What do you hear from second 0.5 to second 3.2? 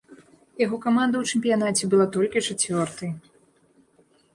Яго каманда ў чэмпіянаце была толькі чацвёртай.